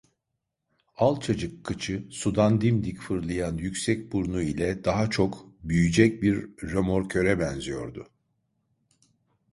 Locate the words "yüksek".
3.57-4.11